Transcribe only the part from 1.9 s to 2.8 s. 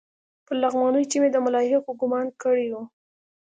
ګومان کړى و.